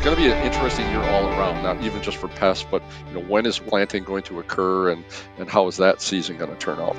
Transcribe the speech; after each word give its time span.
it's 0.00 0.06
going 0.06 0.16
to 0.16 0.22
be 0.22 0.30
an 0.30 0.46
interesting 0.46 0.88
year 0.88 1.02
all 1.02 1.26
around, 1.26 1.62
not 1.62 1.78
even 1.82 2.02
just 2.02 2.16
for 2.16 2.28
pests, 2.28 2.64
but 2.70 2.82
you 3.08 3.12
know 3.12 3.26
when 3.26 3.44
is 3.44 3.58
planting 3.58 4.02
going 4.02 4.22
to 4.22 4.40
occur 4.40 4.90
and, 4.90 5.04
and 5.36 5.46
how 5.46 5.66
is 5.66 5.76
that 5.76 6.00
season 6.00 6.38
going 6.38 6.50
to 6.50 6.56
turn 6.56 6.80
out. 6.80 6.96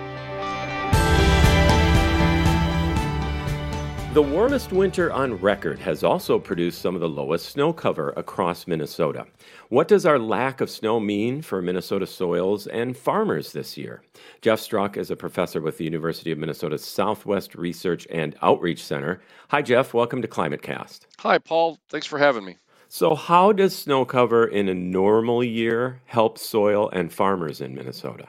The 4.14 4.22
warmest 4.22 4.72
winter 4.72 5.12
on 5.12 5.34
record 5.40 5.79
has 5.79 6.04
also 6.04 6.38
produced 6.38 6.79
some 6.79 6.94
of 6.94 7.02
the 7.02 7.10
lowest 7.10 7.48
snow 7.48 7.74
cover 7.74 8.12
across 8.18 8.68
Minnesota. 8.68 9.25
What 9.70 9.88
does 9.88 10.05
our 10.05 10.20
lack 10.20 10.61
of 10.61 10.70
snow 10.70 10.99
mean 10.99 11.41
for 11.41 11.59
Minnesota 11.59 12.05
soils 12.05 12.68
and 12.68 12.95
farmers 12.95 13.52
this 13.52 13.79
year? 13.79 14.04
Jeff 14.41 14.59
Strock 14.59 14.95
is 14.95 15.09
a 15.09 15.15
professor 15.15 15.59
with 15.59 15.79
the 15.79 15.86
University 15.86 16.31
of 16.31 16.38
Minnesota's 16.38 16.86
Southwest 16.86 17.55
Research 17.55 18.05
and 18.11 18.36
Outreach 18.43 18.83
Center. 18.83 19.23
Hi, 19.47 19.63
Jeff. 19.63 19.91
Welcome 19.91 20.21
to 20.21 20.27
ClimateCast. 20.27 21.07
Hi, 21.18 21.39
Paul. 21.39 21.79
Thanks 21.89 22.05
for 22.05 22.20
having 22.20 22.45
me. 22.45 22.57
So, 22.94 23.16
how 23.16 23.54
does 23.54 23.73
snow 23.73 24.04
cover 24.04 24.46
in 24.46 24.68
a 24.68 24.74
normal 24.74 25.46
year 25.46 26.02
help 26.07 26.38
soil 26.38 26.89
and 26.89 27.10
farmers 27.10 27.61
in 27.61 27.74
Minnesota? 27.74 28.28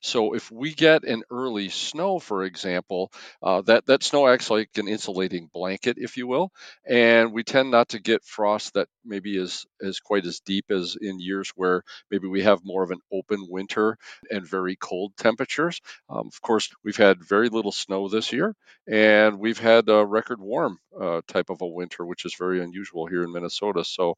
So 0.00 0.34
if 0.34 0.50
we 0.50 0.74
get 0.74 1.04
an 1.04 1.22
early 1.30 1.68
snow, 1.68 2.18
for 2.18 2.44
example, 2.44 3.12
uh, 3.42 3.62
that 3.62 3.86
that 3.86 4.02
snow 4.02 4.26
acts 4.28 4.50
like 4.50 4.70
an 4.76 4.88
insulating 4.88 5.48
blanket, 5.52 5.96
if 5.98 6.16
you 6.16 6.26
will, 6.26 6.52
and 6.88 7.32
we 7.32 7.44
tend 7.44 7.70
not 7.70 7.90
to 7.90 8.00
get 8.00 8.24
frost 8.24 8.74
that 8.74 8.88
maybe 9.04 9.36
is 9.36 9.66
is 9.80 10.00
quite 10.00 10.26
as 10.26 10.40
deep 10.40 10.66
as 10.70 10.96
in 11.00 11.20
years 11.20 11.52
where 11.56 11.82
maybe 12.10 12.28
we 12.28 12.42
have 12.42 12.60
more 12.64 12.82
of 12.82 12.90
an 12.90 13.00
open 13.12 13.46
winter 13.48 13.98
and 14.30 14.46
very 14.46 14.76
cold 14.76 15.16
temperatures. 15.16 15.80
Um, 16.08 16.26
of 16.26 16.40
course, 16.40 16.70
we've 16.84 16.96
had 16.96 17.24
very 17.24 17.48
little 17.48 17.72
snow 17.72 18.08
this 18.08 18.32
year, 18.32 18.54
and 18.86 19.38
we've 19.38 19.58
had 19.58 19.88
a 19.88 20.04
record 20.04 20.40
warm 20.40 20.78
uh, 21.00 21.20
type 21.26 21.50
of 21.50 21.62
a 21.62 21.66
winter, 21.66 22.04
which 22.04 22.24
is 22.24 22.34
very 22.34 22.62
unusual 22.62 23.06
here 23.06 23.22
in 23.24 23.32
Minnesota. 23.32 23.84
So 23.84 24.16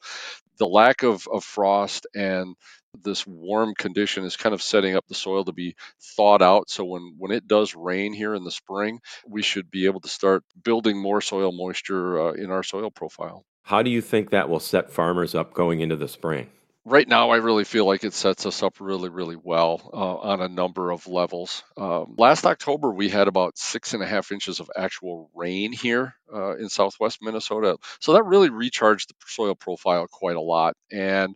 the 0.59 0.67
lack 0.67 1.03
of, 1.03 1.27
of 1.33 1.45
frost 1.45 2.07
and 2.15 2.57
this 3.03 3.27
warm 3.27 3.75
condition 3.75 4.25
is 4.25 4.37
kind 4.37 4.55
of 4.55 4.63
setting 4.63 4.97
up 4.97 5.07
the 5.09 5.15
soil 5.15 5.45
to 5.45 5.53
be 5.53 5.77
thawed 6.17 6.43
out. 6.43 6.71
So 6.71 6.85
when, 6.85 7.15
when 7.19 7.33
it 7.33 7.47
does 7.47 7.75
rain 7.75 8.13
here 8.13 8.35
in 8.35 8.45
the 8.45 8.51
spring, 8.51 9.01
we 9.27 9.43
should 9.43 9.71
be 9.71 9.87
able 9.87 10.01
to 10.01 10.09
start 10.09 10.45
building 10.63 11.01
more 11.01 11.21
soil 11.21 11.53
moisture 11.53 12.21
uh, 12.21 12.33
in 12.33 12.51
our 12.51 12.63
soil 12.63 12.91
profile. 12.91 13.45
How 13.63 13.83
do 13.83 13.91
you 13.91 14.01
think 14.01 14.31
that 14.31 14.49
will 14.49 14.61
set 14.61 14.93
farmers 14.93 15.35
up 15.35 15.53
going 15.53 15.81
into 15.81 15.97
the 15.97 16.09
spring? 16.09 16.49
Right 16.87 17.07
now, 17.07 17.31
I 17.31 17.39
really 17.39 17.65
feel 17.65 17.85
like 17.85 18.05
it 18.05 18.15
sets 18.15 18.47
us 18.47 18.63
up 18.63 18.81
really, 18.81 19.09
really 19.09 19.37
well 19.37 19.91
uh, 19.93 20.17
on 20.31 20.41
a 20.41 20.49
number 20.49 20.93
of 20.93 21.07
levels. 21.09 21.65
Um, 21.77 22.15
last 22.17 22.47
October, 22.47 22.91
we 22.93 23.09
had 23.09 23.27
about 23.27 23.59
six 23.59 23.93
and 23.93 24.03
a 24.03 24.07
half 24.07 24.31
inches 24.31 24.61
of 24.61 24.71
actual 24.75 25.29
rain 25.35 25.73
here 25.73 26.15
uh, 26.33 26.57
in 26.57 26.69
southwest 26.69 27.19
Minnesota. 27.21 27.77
So 28.01 28.13
that 28.13 28.25
really 28.25 28.51
recharged 28.51 29.11
the 29.11 29.15
soil 29.27 29.57
profile 29.57 30.07
quite 30.07 30.37
a 30.37 30.41
lot. 30.41 30.77
And 30.93 31.35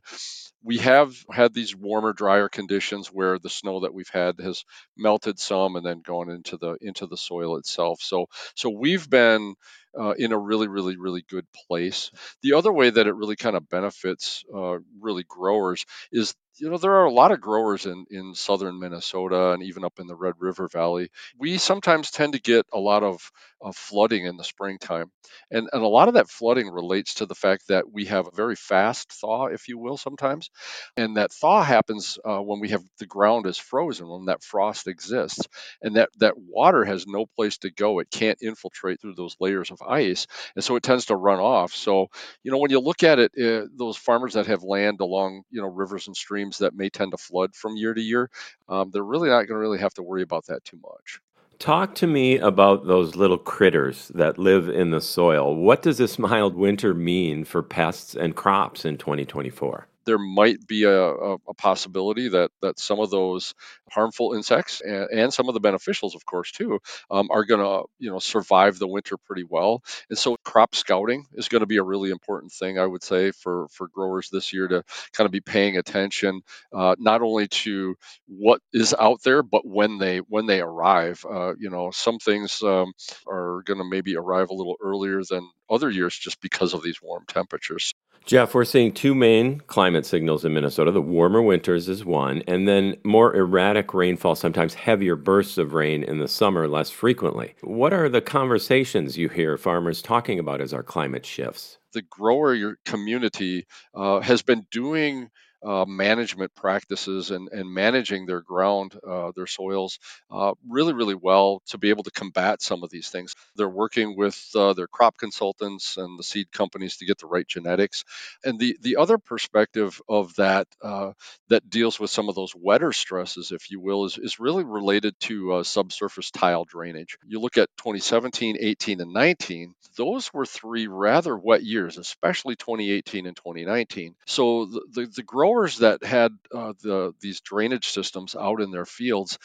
we 0.62 0.78
have 0.78 1.14
had 1.30 1.52
these 1.52 1.74
warmer, 1.74 2.12
drier 2.12 2.48
conditions 2.48 3.08
where 3.08 3.38
the 3.38 3.50
snow 3.50 3.80
that 3.80 3.94
we've 3.94 4.10
had 4.10 4.36
has 4.40 4.64
melted 4.96 5.38
some 5.38 5.76
and 5.76 5.84
then 5.84 6.02
gone 6.04 6.30
into 6.30 6.58
the 6.58 6.76
into 6.80 7.06
the 7.06 7.16
soil 7.16 7.56
itself. 7.56 8.00
So 8.02 8.26
so 8.54 8.70
we've 8.70 9.08
been 9.08 9.54
uh, 9.98 10.10
in 10.18 10.32
a 10.32 10.38
really, 10.38 10.68
really, 10.68 10.96
really 10.96 11.24
good 11.28 11.46
place. 11.68 12.10
The 12.42 12.54
other 12.54 12.72
way 12.72 12.90
that 12.90 13.06
it 13.06 13.14
really 13.14 13.36
kind 13.36 13.56
of 13.56 13.68
benefits 13.68 14.44
uh, 14.54 14.78
really 15.00 15.24
growers 15.28 15.84
is 16.12 16.34
you 16.60 16.70
know 16.70 16.78
there 16.78 16.94
are 16.96 17.06
a 17.06 17.12
lot 17.12 17.32
of 17.32 17.40
growers 17.40 17.86
in 17.86 18.04
in 18.10 18.34
southern 18.34 18.78
Minnesota 18.78 19.52
and 19.52 19.62
even 19.62 19.84
up 19.84 19.98
in 19.98 20.06
the 20.06 20.14
Red 20.16 20.34
River 20.38 20.68
Valley. 20.68 21.08
We 21.38 21.58
sometimes 21.58 22.10
tend 22.10 22.34
to 22.34 22.40
get 22.40 22.66
a 22.72 22.78
lot 22.78 23.02
of, 23.02 23.30
of 23.60 23.76
flooding 23.76 24.26
in 24.26 24.36
the 24.36 24.44
springtime, 24.44 25.10
and 25.50 25.68
and 25.72 25.82
a 25.82 25.88
lot 25.88 26.08
of 26.08 26.14
that 26.14 26.28
flooding 26.28 26.68
relates 26.68 27.14
to 27.14 27.26
the 27.26 27.34
fact 27.34 27.68
that 27.68 27.90
we 27.90 28.04
have 28.06 28.26
a 28.26 28.34
very 28.36 28.56
fast 28.56 29.12
thaw, 29.12 29.46
if 29.46 29.68
you 29.68 29.78
will, 29.78 29.96
sometimes, 29.96 30.50
and 30.96 31.16
that 31.16 31.32
thaw 31.32 31.62
happens 31.62 32.18
uh, 32.24 32.38
when 32.40 32.60
we 32.60 32.68
have 32.70 32.82
the 32.98 33.06
ground 33.06 33.46
is 33.46 33.58
frozen 33.58 34.08
when 34.08 34.26
that 34.26 34.42
frost 34.42 34.86
exists, 34.86 35.46
and 35.82 35.96
that 35.96 36.10
that 36.18 36.34
water 36.36 36.84
has 36.84 37.06
no 37.06 37.26
place 37.36 37.58
to 37.58 37.70
go. 37.70 37.98
It 37.98 38.10
can't 38.10 38.38
infiltrate 38.42 39.00
through 39.00 39.14
those 39.14 39.36
layers 39.40 39.70
of 39.70 39.80
ice, 39.82 40.26
and 40.54 40.64
so 40.64 40.76
it 40.76 40.82
tends 40.82 41.06
to 41.06 41.16
run 41.16 41.38
off. 41.40 41.72
So 41.72 42.08
you 42.42 42.50
know 42.50 42.58
when 42.58 42.70
you 42.70 42.80
look 42.80 43.02
at 43.02 43.18
it, 43.18 43.32
uh, 43.40 43.66
those 43.76 43.96
farmers 43.96 44.34
that 44.34 44.46
have 44.46 44.62
land 44.62 45.00
along 45.00 45.42
you 45.50 45.60
know 45.60 45.68
rivers 45.68 46.06
and 46.06 46.16
streams 46.16 46.49
that 46.58 46.74
may 46.74 46.88
tend 46.88 47.12
to 47.12 47.16
flood 47.16 47.54
from 47.54 47.76
year 47.76 47.94
to 47.94 48.00
year, 48.00 48.30
um, 48.68 48.90
they're 48.90 49.02
really 49.02 49.28
not 49.28 49.46
going 49.46 49.56
to 49.56 49.58
really 49.58 49.78
have 49.78 49.94
to 49.94 50.02
worry 50.02 50.22
about 50.22 50.46
that 50.46 50.64
too 50.64 50.78
much. 50.82 51.20
Talk 51.58 51.94
to 51.96 52.06
me 52.06 52.38
about 52.38 52.86
those 52.86 53.16
little 53.16 53.36
critters 53.36 54.10
that 54.14 54.38
live 54.38 54.70
in 54.70 54.92
the 54.92 55.00
soil. 55.00 55.54
What 55.54 55.82
does 55.82 55.98
this 55.98 56.18
mild 56.18 56.54
winter 56.54 56.94
mean 56.94 57.44
for 57.44 57.62
pests 57.62 58.14
and 58.14 58.34
crops 58.34 58.84
in 58.84 58.96
2024? 58.96 59.86
There 60.04 60.18
might 60.18 60.66
be 60.66 60.84
a, 60.84 61.00
a, 61.00 61.34
a, 61.48 61.54
possibility 61.54 62.28
that 62.28 62.50
that 62.62 62.78
some 62.78 63.00
of 63.00 63.10
those 63.10 63.54
harmful 63.90 64.32
insects 64.32 64.80
and, 64.80 65.08
and 65.10 65.34
some 65.34 65.48
of 65.48 65.54
the 65.54 65.60
beneficials, 65.60 66.14
of 66.14 66.24
course, 66.24 66.52
too, 66.52 66.78
um, 67.10 67.28
are 67.30 67.44
going 67.44 67.60
to 67.60 67.88
you 67.98 68.10
know 68.10 68.18
survive 68.18 68.78
the 68.78 68.88
winter 68.88 69.16
pretty 69.16 69.44
well. 69.44 69.82
And 70.08 70.18
so, 70.18 70.36
crop 70.44 70.74
scouting 70.74 71.26
is 71.34 71.48
going 71.48 71.60
to 71.60 71.66
be 71.66 71.76
a 71.78 71.82
really 71.82 72.10
important 72.10 72.52
thing, 72.52 72.78
I 72.78 72.86
would 72.86 73.02
say, 73.02 73.30
for 73.30 73.68
for 73.68 73.88
growers 73.88 74.30
this 74.30 74.52
year 74.52 74.68
to 74.68 74.82
kind 75.12 75.26
of 75.26 75.32
be 75.32 75.40
paying 75.40 75.76
attention 75.76 76.42
uh, 76.72 76.96
not 76.98 77.22
only 77.22 77.48
to 77.48 77.96
what 78.26 78.60
is 78.72 78.94
out 78.98 79.22
there, 79.22 79.42
but 79.42 79.66
when 79.66 79.98
they 79.98 80.18
when 80.18 80.46
they 80.46 80.60
arrive. 80.60 81.24
Uh, 81.28 81.54
you 81.58 81.70
know, 81.70 81.90
some 81.90 82.18
things 82.18 82.62
um, 82.62 82.92
are 83.26 83.62
going 83.64 83.78
to 83.78 83.84
maybe 83.84 84.16
arrive 84.16 84.50
a 84.50 84.54
little 84.54 84.76
earlier 84.80 85.22
than 85.28 85.48
other 85.68 85.90
years 85.90 86.16
just 86.16 86.40
because 86.40 86.74
of 86.74 86.82
these 86.82 87.00
warm 87.02 87.24
temperatures. 87.28 87.94
Jeff, 88.26 88.54
we're 88.54 88.64
seeing 88.64 88.92
two 88.92 89.14
main 89.14 89.60
climate 89.60 89.89
signals 90.06 90.44
in 90.44 90.54
Minnesota. 90.54 90.90
The 90.90 91.00
warmer 91.00 91.42
winters 91.42 91.88
is 91.88 92.04
one, 92.04 92.42
and 92.46 92.66
then 92.66 92.96
more 93.04 93.34
erratic 93.34 93.94
rainfall, 93.94 94.34
sometimes 94.34 94.74
heavier 94.74 95.16
bursts 95.16 95.58
of 95.58 95.72
rain 95.72 96.02
in 96.02 96.18
the 96.18 96.28
summer 96.28 96.66
less 96.68 96.90
frequently. 96.90 97.54
What 97.62 97.92
are 97.92 98.08
the 98.08 98.20
conversations 98.20 99.18
you 99.18 99.28
hear 99.28 99.56
farmers 99.56 100.02
talking 100.02 100.38
about 100.38 100.60
as 100.60 100.72
our 100.72 100.82
climate 100.82 101.26
shifts? 101.26 101.78
The 101.92 102.02
grower 102.02 102.76
community 102.86 103.66
uh, 103.94 104.20
has 104.20 104.42
been 104.42 104.66
doing 104.70 105.30
uh, 105.62 105.84
management 105.86 106.54
practices 106.54 107.30
and, 107.30 107.48
and 107.48 107.72
managing 107.72 108.26
their 108.26 108.40
ground, 108.40 108.98
uh, 109.06 109.32
their 109.36 109.46
soils, 109.46 109.98
uh, 110.30 110.52
really, 110.68 110.92
really 110.92 111.14
well 111.14 111.62
to 111.66 111.78
be 111.78 111.90
able 111.90 112.02
to 112.04 112.10
combat 112.10 112.62
some 112.62 112.82
of 112.82 112.90
these 112.90 113.08
things. 113.08 113.34
They're 113.56 113.68
working 113.68 114.16
with 114.16 114.38
uh, 114.54 114.72
their 114.72 114.86
crop 114.86 115.18
consultants 115.18 115.96
and 115.96 116.18
the 116.18 116.22
seed 116.22 116.50
companies 116.52 116.96
to 116.98 117.06
get 117.06 117.18
the 117.18 117.26
right 117.26 117.46
genetics. 117.46 118.04
And 118.44 118.58
the, 118.58 118.76
the 118.80 118.96
other 118.96 119.18
perspective 119.18 120.00
of 120.08 120.34
that 120.36 120.66
uh, 120.82 121.12
that 121.48 121.68
deals 121.68 122.00
with 122.00 122.10
some 122.10 122.28
of 122.28 122.34
those 122.34 122.54
wetter 122.54 122.92
stresses, 122.92 123.52
if 123.52 123.70
you 123.70 123.80
will, 123.80 124.04
is, 124.06 124.18
is 124.18 124.40
really 124.40 124.64
related 124.64 125.14
to 125.20 125.54
uh, 125.54 125.62
subsurface 125.62 126.30
tile 126.30 126.64
drainage. 126.64 127.18
You 127.26 127.40
look 127.40 127.58
at 127.58 127.68
2017, 127.78 128.56
18, 128.60 129.00
and 129.00 129.12
19, 129.12 129.74
those 129.96 130.32
were 130.32 130.46
three 130.46 130.86
rather 130.86 131.36
wet 131.36 131.62
years, 131.62 131.98
especially 131.98 132.56
2018 132.56 133.26
and 133.26 133.36
2019. 133.36 134.14
So 134.26 134.66
the, 134.66 134.82
the, 134.92 135.06
the 135.06 135.22
growth 135.22 135.49
growers 135.50 135.78
that 135.78 136.04
had 136.04 136.32
uh, 136.54 136.72
the 136.82 137.12
these 137.20 137.40
drainage 137.40 137.88
systems 137.88 138.36
out 138.36 138.60
in 138.60 138.70
their 138.70 138.86
fields, 138.86 139.38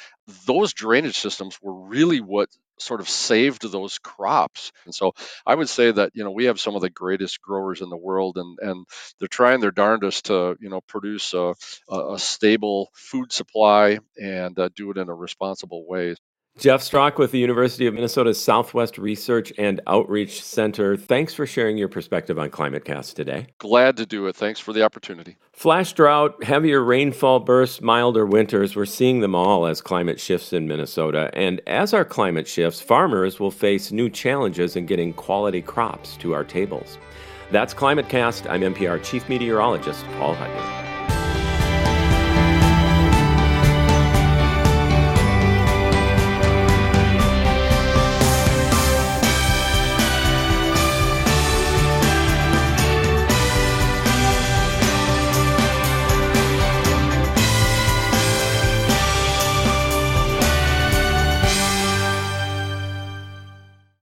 those 0.45 0.73
drainage 0.73 1.17
systems 1.17 1.59
were 1.61 1.73
really 1.87 2.21
what 2.21 2.49
sort 2.79 2.99
of 2.99 3.07
saved 3.09 3.61
those 3.71 3.99
crops. 3.99 4.71
And 4.85 4.93
so 4.93 5.13
I 5.45 5.55
would 5.55 5.69
say 5.69 5.91
that 5.91 6.11
you 6.13 6.23
know 6.23 6.31
we 6.31 6.45
have 6.45 6.59
some 6.59 6.75
of 6.75 6.81
the 6.81 6.89
greatest 6.89 7.41
growers 7.41 7.81
in 7.81 7.89
the 7.89 7.97
world, 7.97 8.37
and 8.37 8.57
and 8.59 8.85
they're 9.19 9.27
trying 9.27 9.61
their 9.61 9.71
darndest 9.71 10.25
to 10.25 10.57
you 10.59 10.69
know 10.69 10.81
produce 10.81 11.33
a, 11.33 11.53
a 11.89 12.19
stable 12.19 12.89
food 12.93 13.31
supply 13.31 13.99
and 14.21 14.57
uh, 14.59 14.69
do 14.75 14.91
it 14.91 14.97
in 14.97 15.09
a 15.09 15.15
responsible 15.15 15.85
way. 15.87 16.15
Jeff 16.57 16.81
Strock 16.81 17.19
with 17.19 17.31
the 17.31 17.37
University 17.37 17.85
of 17.85 17.93
Minnesota's 17.93 18.41
Southwest 18.41 18.97
Research 18.97 19.51
and 19.57 19.81
Outreach 19.87 20.41
Center. 20.41 20.95
Thanks 20.95 21.33
for 21.33 21.45
sharing 21.45 21.77
your 21.77 21.89
perspective 21.89 22.39
on 22.39 22.49
ClimateCast 22.49 23.13
today. 23.13 23.47
Glad 23.57 23.97
to 23.97 24.05
do 24.05 24.25
it. 24.27 24.37
Thanks 24.37 24.61
for 24.61 24.71
the 24.71 24.81
opportunity. 24.81 25.35
Flash 25.51 25.91
drought, 25.91 26.41
heavier 26.45 26.81
rainfall 26.81 27.41
bursts, 27.41 27.81
milder 27.81 28.25
winters, 28.25 28.73
we're 28.73 28.85
seeing 28.85 29.19
them 29.19 29.35
all 29.35 29.65
as 29.65 29.81
climate 29.81 30.17
shifts 30.19 30.53
in 30.53 30.65
Minnesota. 30.65 31.29
And 31.33 31.61
as 31.67 31.93
our 31.93 32.05
climate 32.05 32.47
shifts, 32.47 32.79
farmers 32.79 33.37
will 33.37 33.51
face 33.51 33.91
new 33.91 34.09
challenges 34.09 34.77
in 34.77 34.85
getting 34.85 35.11
quality 35.11 35.61
crops 35.61 36.15
to 36.17 36.33
our 36.33 36.45
tables. 36.45 36.97
That's 37.51 37.73
ClimateCast. 37.73 38.49
I'm 38.49 38.61
MPR 38.61 39.03
Chief 39.03 39.27
Meteorologist 39.27 40.05
Paul 40.17 40.35
Huttner. 40.35 40.94